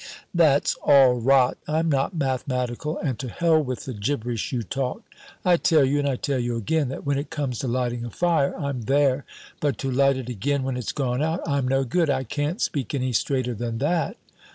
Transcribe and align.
"That's 0.33 0.73
all 0.81 1.13
rot. 1.13 1.59
I'm 1.67 1.87
not 1.87 2.15
mathematical, 2.15 2.97
and 2.97 3.19
to 3.19 3.29
hell 3.29 3.61
with 3.61 3.85
the 3.85 3.93
gibberish 3.93 4.51
you 4.51 4.63
talk. 4.63 5.03
I 5.45 5.57
tell 5.57 5.85
you 5.85 5.99
and 5.99 6.09
I 6.09 6.15
tell 6.15 6.39
you 6.39 6.57
again 6.57 6.87
that 6.89 7.05
when 7.05 7.19
it 7.19 7.29
comes 7.29 7.59
to 7.59 7.67
lighting 7.67 8.03
a 8.03 8.09
fire, 8.09 8.57
I'm 8.57 8.85
there, 8.85 9.25
but 9.59 9.77
to 9.77 9.91
light 9.91 10.17
it 10.17 10.27
again 10.27 10.63
when 10.63 10.75
it's 10.75 10.91
gone 10.91 11.21
out, 11.21 11.47
I'm 11.47 11.67
no 11.67 11.83
good. 11.83 12.09
I 12.09 12.23
can't 12.23 12.59
speak 12.59 12.95
any 12.95 13.13
straighter 13.13 13.53
than 13.53 13.77
that." 13.77 14.17